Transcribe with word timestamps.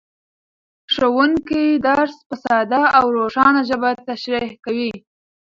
ښوونکی 0.93 1.63
درس 1.85 2.15
په 2.27 2.35
ساده 2.43 2.81
او 2.97 3.05
روښانه 3.17 3.61
ژبه 3.69 3.89
تشریح 4.09 4.49
کوي 4.65 4.91